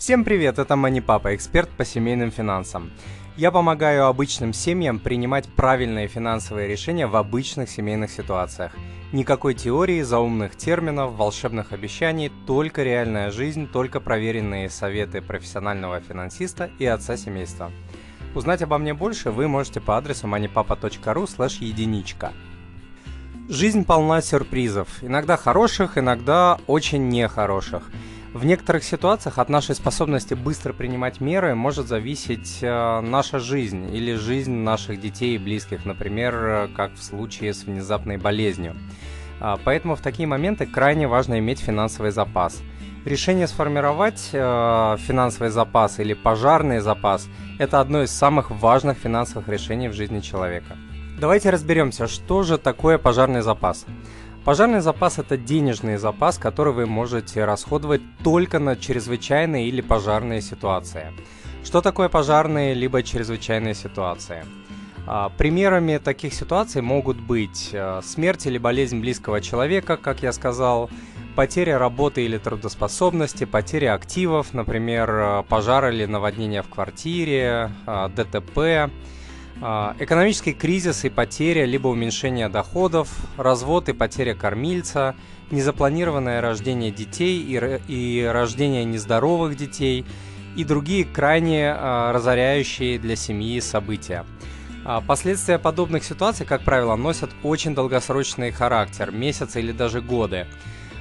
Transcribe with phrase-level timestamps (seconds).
[0.00, 2.90] Всем привет, это Мани Папа, эксперт по семейным финансам.
[3.36, 8.72] Я помогаю обычным семьям принимать правильные финансовые решения в обычных семейных ситуациях.
[9.12, 16.86] Никакой теории, заумных терминов, волшебных обещаний, только реальная жизнь, только проверенные советы профессионального финансиста и
[16.86, 17.70] отца семейства.
[18.34, 22.32] Узнать обо мне больше вы можете по адресу moneypapa.ru слэш единичка.
[23.50, 27.90] Жизнь полна сюрпризов, иногда хороших, иногда очень нехороших–
[28.32, 34.14] в некоторых ситуациях от нашей способности быстро принимать меры может зависеть э, наша жизнь или
[34.14, 38.76] жизнь наших детей и близких, например, э, как в случае с внезапной болезнью.
[39.40, 42.62] А, поэтому в такие моменты крайне важно иметь финансовый запас.
[43.04, 49.88] Решение сформировать э, финансовый запас или пожарный запас– это одно из самых важных финансовых решений
[49.88, 50.76] в жизни человека.
[51.18, 53.86] Давайте разберемся, что же такое пожарный запас.
[54.44, 61.12] Пожарный запас– это денежный запас, который вы можете расходовать только на чрезвычайные или пожарные ситуации.
[61.62, 64.46] Что такое пожарные либо чрезвычайные ситуации?
[65.06, 70.88] А, примерами таких ситуаций могут быть э, смерть или болезнь близкого человека, как я сказал,
[71.36, 78.90] потеря работы или трудоспособности, потеря активов, например, э, пожар или наводнение в квартире, э, ДТП,
[79.60, 85.14] экономический кризис и потеря либо уменьшение доходов, развод и потеря кормильца,
[85.50, 90.06] незапланированное рождение детей и, и рождение нездоровых детей
[90.56, 94.24] и другие крайне а, разоряющие для семьи события.
[94.84, 100.46] А, последствия подобных ситуаций, как правило, носят очень долгосрочный характер, месяцы или даже годы.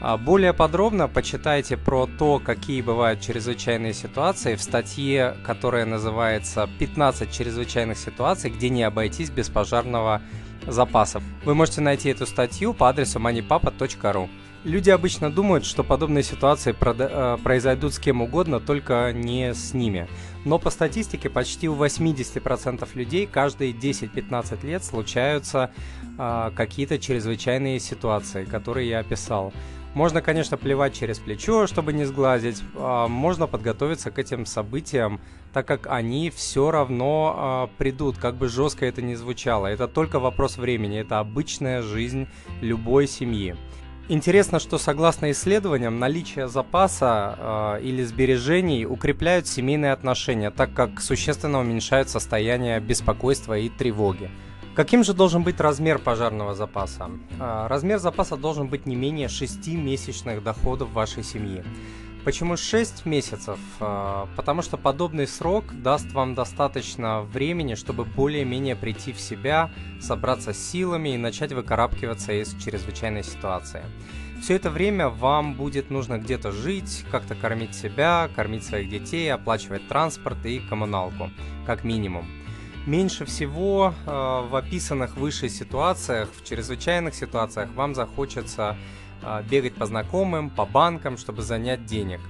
[0.00, 7.30] А более подробно почитайте про то, какие бывают чрезвычайные ситуации в статье, которая называется «15
[7.30, 10.22] чрезвычайных ситуаций, где не обойтись без пожарного
[10.66, 11.20] запаса».
[11.44, 14.30] Вы можете найти эту статью по адресу moneypapa.ru.
[14.64, 20.06] Люди обычно думают, что подобные ситуации э, произойдут с кем угодно, только не с ними.
[20.44, 25.70] Но по статистике почти у 80% людей каждые 10-15 лет случаются
[26.18, 29.52] э, какие-то чрезвычайные ситуации, которые я описал.
[29.94, 32.62] Можно, конечно, плевать через плечо, чтобы не сглазить.
[32.76, 35.20] А, можно подготовиться к этим событиям,
[35.52, 39.66] так как они все равно а, придут, как бы жестко это ни звучало.
[39.66, 42.28] Это только вопрос времени, это обычная жизнь
[42.60, 43.56] любой семьи.
[44.08, 51.60] Интересно, что согласно исследованиям, наличие запаса э, или сбережений укрепляют семейные отношения, так как существенно
[51.60, 54.28] уменьшают состояние беспокойства и тревоги.
[54.74, 57.10] Каким же должен быть размер пожарного запаса?
[57.40, 61.64] А, размер запаса должен быть не менее 6 месячных доходов вашей семьи.
[62.24, 63.58] Почему 6 месяцев?
[63.80, 69.70] А, потому что подобный срок даст вам достаточно времени, чтобы более-менее прийти в себя,
[70.00, 73.82] собраться с силами и начать выкарабкиваться из чрезвычайной ситуации.
[74.40, 79.88] Все это время вам будет нужно где-то жить, как-то кормить себя, кормить своих детей, оплачивать
[79.88, 81.30] транспорт и коммуналку,
[81.66, 82.24] как минимум.
[82.86, 88.74] Меньше всего э, в описанных выше ситуациях, в чрезвычайных ситуациях вам захочется
[89.22, 92.20] э, бегать по знакомым, по банкам, чтобы занять денег.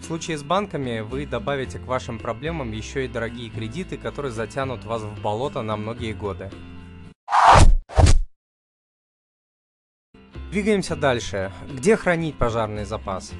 [0.00, 4.84] В случае с банками вы добавите к вашим проблемам еще и дорогие кредиты, которые затянут
[4.84, 6.50] вас в болото на многие годы.
[10.50, 11.52] Двигаемся дальше.
[11.72, 13.32] Где хранить пожарный запас?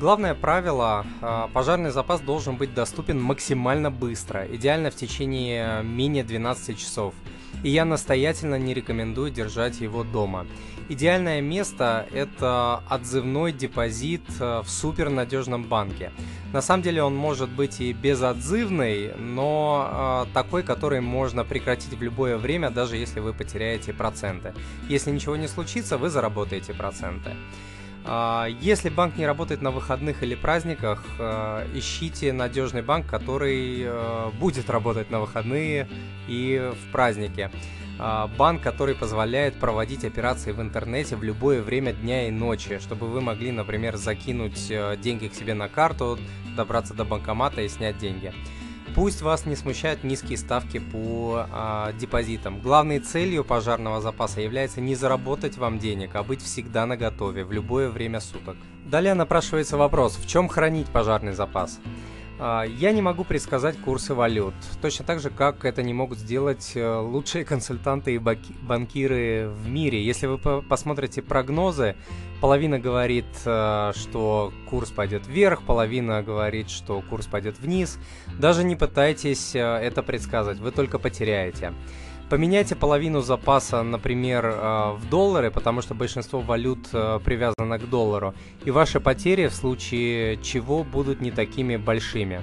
[0.00, 6.78] Главное правило, а, пожарный запас должен быть доступен максимально быстро, идеально в течение менее 12
[6.78, 7.12] часов.
[7.62, 10.46] И я настоятельно не рекомендую держать его дома.
[10.88, 16.12] Идеальное место– это отзывной депозит а, в супернадежном банке.
[16.54, 22.02] На самом деле он может быть и безотзывный, но э, такой, который можно прекратить в
[22.02, 24.52] любое время, даже если вы потеряете проценты.
[24.88, 27.36] Если ничего не случится, вы заработаете проценты.
[28.04, 34.30] А, если банк не работает на выходных или праздниках, а, ищите надежный банк, который а,
[34.30, 35.88] будет работать на выходные
[36.28, 37.50] и в праздники.
[38.38, 43.20] Банк, который позволяет проводить операции в интернете в любое время дня и ночи, чтобы вы
[43.20, 46.18] могли, например, закинуть деньги к себе на карту,
[46.56, 48.32] добраться до банкомата и снять деньги.
[48.94, 52.60] Пусть вас не смущают низкие ставки по а, депозитам.
[52.60, 57.52] Главной целью пожарного запаса является не заработать вам денег, а быть всегда на готове в
[57.52, 58.56] любое время суток.
[58.84, 61.78] Далее напрашивается вопрос, в чем хранить пожарный запас?
[62.42, 66.72] А, я не могу предсказать курсы валют, точно так же, как это не могут сделать
[66.74, 70.02] э, лучшие консультанты и банкиры в мире.
[70.02, 71.96] Если вы посмотрите прогнозы,
[72.40, 77.98] половина говорит, э, что курс пойдет вверх, половина говорит, что курс пойдет вниз.
[78.38, 81.74] Даже не пытайтесь э, это предсказывать, вы только потеряете.
[82.30, 88.34] Поменяйте половину запаса, например, э, в доллары, потому что большинство валют э, привязано к доллару,
[88.64, 92.40] и ваши потери в случае чего будут не такими большими.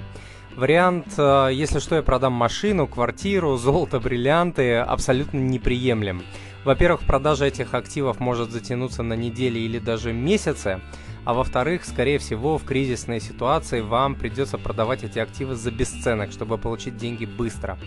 [0.54, 6.22] Вариант, э, если что, я продам машину, квартиру, золото, бриллианты, абсолютно неприемлем.
[6.66, 10.82] Во-первых, продажа этих активов может затянуться на недели или даже месяцы,
[11.24, 16.58] а во-вторых, скорее всего, в кризисной ситуации вам придется продавать эти активы за бесценок, чтобы
[16.58, 17.78] получить деньги быстро.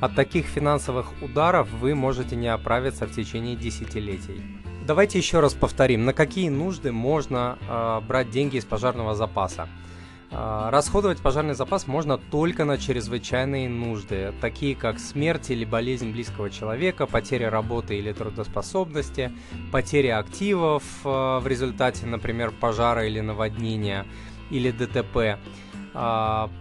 [0.00, 4.40] От таких финансовых ударов вы можете не оправиться в течение десятилетий.
[4.86, 9.68] Давайте еще раз повторим, на какие нужды можно э, брать деньги из пожарного запаса.
[10.30, 16.48] Э, расходовать пожарный запас можно только на чрезвычайные нужды, такие как смерть или болезнь близкого
[16.48, 19.32] человека, потеря работы или трудоспособности,
[19.72, 24.06] потеря активов э, в результате, например, пожара или наводнения
[24.50, 25.38] или ДТП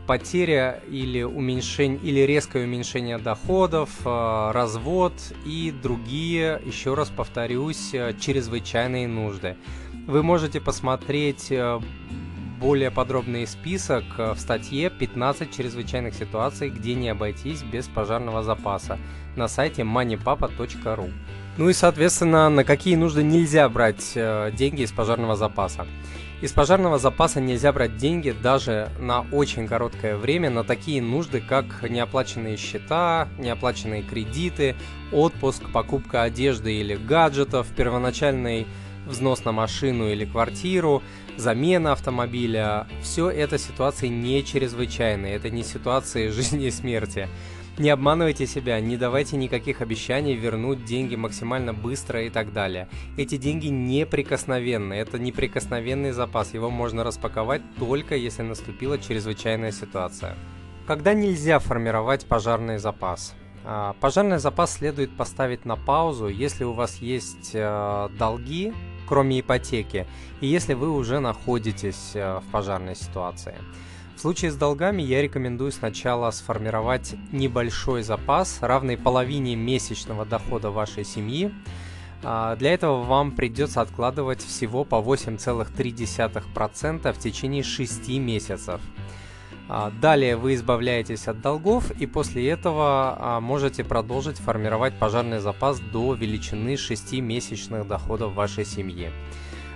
[0.08, 5.14] потеря или уменьшение или резкое уменьшение доходов, а, развод
[5.46, 9.56] и другие, еще раз повторюсь, э, чрезвычайные нужды.
[10.08, 11.80] Вы можете посмотреть э,
[12.60, 18.98] более подробный список э, в статье 15 чрезвычайных ситуаций, где не обойтись без пожарного запаса
[19.36, 21.12] на сайте moneypapa.ru.
[21.58, 25.86] Ну и, соответственно, на какие нужды нельзя брать деньги из пожарного запаса.
[26.40, 31.90] Из пожарного запаса нельзя брать деньги даже на очень короткое время на такие нужды, как
[31.90, 34.76] неоплаченные счета, неоплаченные кредиты,
[35.12, 38.68] отпуск, покупка одежды или гаджетов, первоначальный
[39.08, 41.02] взнос на машину или квартиру,
[41.38, 42.86] замена автомобиля.
[43.02, 47.30] Все это ситуации не чрезвычайные, это не ситуации жизни и смерти.
[47.78, 52.90] Не обманывайте себя, не давайте никаких обещаний вернуть деньги максимально быстро и так далее.
[53.18, 60.36] Эти деньги неприкосновенны, это неприкосновенный запас, его можно распаковать только если наступила чрезвычайная ситуация.
[60.88, 63.36] Когда нельзя формировать пожарный запас?
[63.64, 68.74] А, пожарный запас следует поставить на паузу, если у вас есть э, долги,
[69.08, 70.08] кроме ипотеки,
[70.42, 73.54] и если вы уже находитесь э, в пожарной ситуации.
[74.18, 81.06] В случае с долгами я рекомендую сначала сформировать небольшой запас, равный половине месячного дохода вашей
[81.06, 81.54] семьи.
[82.24, 88.82] А, для этого вам придется откладывать всего по 8,3% в течение 6 месяцев.
[89.70, 95.80] А, далее вы избавляетесь от долгов и после этого а, можете продолжить формировать пожарный запас
[95.80, 99.12] до величины 6 месячных доходов вашей семьи.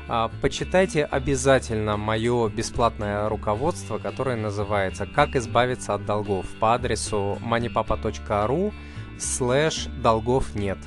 [0.07, 8.74] А, почитайте обязательно мое бесплатное руководство, которое называется «Как избавиться от долгов» по адресу moneypapa.ru
[9.19, 10.77] слэш долгов нет.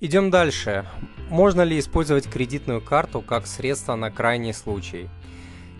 [0.00, 0.86] Идем дальше.
[1.28, 5.08] Можно ли использовать кредитную карту как средство на крайний случай?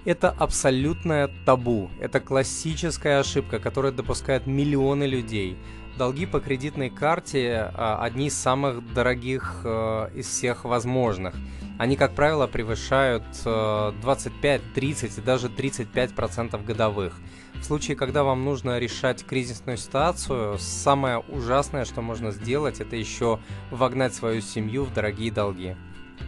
[0.05, 1.91] Это абсолютное табу.
[2.01, 5.57] Это классическая ошибка, которую допускают миллионы людей–
[5.99, 11.35] долги по кредитной карте а, одни из самых дорогих э, из всех возможных.
[11.79, 17.15] Они, как правило, превышают 25, 30 и даже 35% процентов годовых.
[17.55, 23.41] В случае, когда вам нужно решать кризисную ситуацию, самое ужасное, что можно сделать, это еще
[23.71, 25.77] вогнать свою семью в дорогие долги.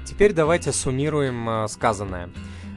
[0.05, 2.31] Теперь давайте суммируем э, сказанное.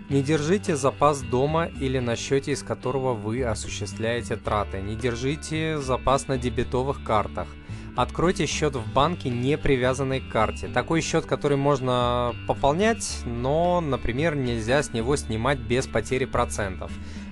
[0.10, 4.80] Не держите запас дома или на счете, из которого вы осуществляете траты.
[4.82, 7.50] Не держите запас на дебетовых картах.
[7.98, 10.70] Откройте счет в банке, не привязанный к карте.
[10.70, 16.90] Такой счет, который можно пополнять, но, например, нельзя с него снимать без потери процентов.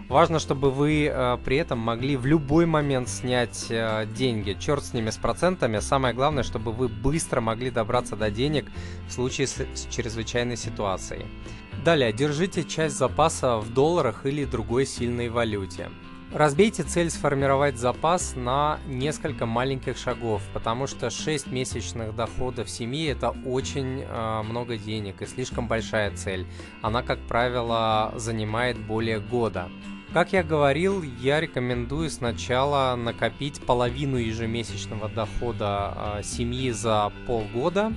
[0.10, 4.56] Важно, чтобы вы э, при этом могли в любой момент снять э, деньги.
[4.60, 5.80] Черт с ними с процентами.
[5.80, 8.66] Самое главное, чтобы вы быстро могли добраться до денег
[9.08, 11.26] в случае с, с чрезвычайной ситуацией.
[11.86, 15.92] Далее, держите часть запаса в долларах или другой сильной валюте.
[16.34, 23.36] Разбейте цель сформировать запас на несколько маленьких шагов, потому что 6 месячных доходов семьи это
[23.46, 26.48] очень э, много денег и слишком большая цель.
[26.82, 29.70] Она, как правило, занимает более года.
[30.12, 37.94] Как я говорил, я рекомендую сначала накопить половину ежемесячного дохода э, семьи за полгода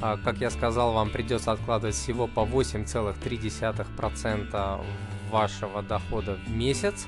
[0.00, 4.84] как я сказал, вам придется откладывать всего по 8,3%
[5.30, 7.06] вашего дохода в месяц.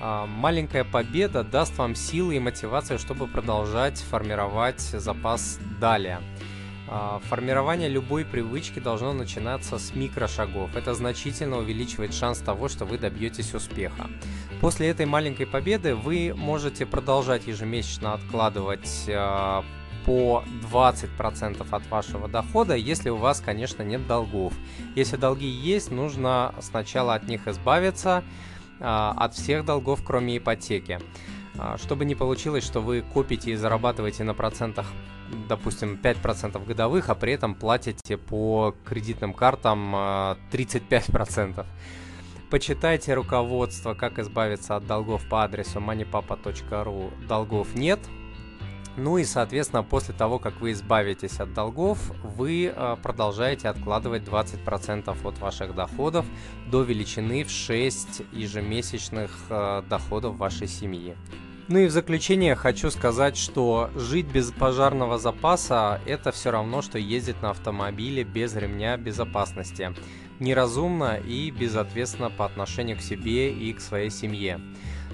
[0.00, 6.20] А, маленькая победа даст вам силы и мотивацию, чтобы продолжать формировать запас далее.
[6.88, 10.76] А, формирование любой привычки должно начинаться с микрошагов.
[10.76, 14.10] Это значительно увеличивает шанс того, что вы добьетесь успеха.
[14.60, 19.04] После этой маленькой победы вы можете продолжать ежемесячно откладывать
[20.04, 24.52] по 20% от вашего дохода, если у вас, конечно, нет долгов.
[24.94, 28.22] Если долги есть, нужно сначала от них избавиться,
[28.80, 30.98] а, от всех долгов, кроме ипотеки.
[31.58, 34.86] А, чтобы не получилось, что вы копите и зарабатываете на процентах,
[35.48, 39.94] допустим, 5% годовых, а при этом платите по кредитным картам
[40.50, 41.54] 35%.
[41.58, 41.66] А,
[42.52, 47.26] Почитайте руководство «Как избавиться от долгов» по адресу moneypapa.ru.
[47.26, 47.98] Долгов нет,
[48.96, 55.16] ну и, соответственно, после того, как вы избавитесь от долгов, вы э, продолжаете откладывать 20%
[55.26, 56.26] от ваших доходов
[56.70, 61.16] до величины в 6 ежемесячных э, доходов вашей семьи.
[61.68, 66.98] Ну и в заключение хочу сказать, что жить без пожарного запаса– это все равно, что
[66.98, 69.94] ездить на автомобиле без ремня безопасности.
[70.42, 74.60] Неразумно и безответственно по отношению к себе и к своей семье.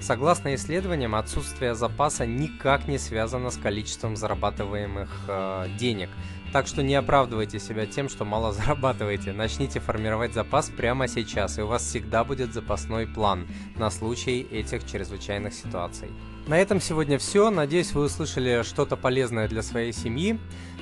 [0.01, 6.09] Согласно исследованиям, отсутствие запаса никак не связано с количеством зарабатываемых э, денег.
[6.51, 9.31] Так что не оправдывайте себя тем, что мало зарабатываете.
[9.31, 13.45] Начните формировать запас прямо сейчас, и у вас всегда будет запасной план
[13.77, 16.09] на случай этих чрезвычайных ситуаций.
[16.49, 17.51] На этом сегодня все.
[17.51, 20.39] Надеюсь, вы услышали что-то полезное для своей семьи.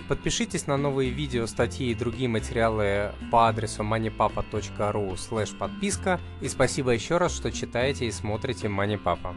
[0.08, 6.22] Подпишитесь на новые видео, статьи и другие материалы по адресу moneypapa.ru подписка.
[6.40, 9.36] И спасибо еще раз, что читаете и смотрите MoneyPapa.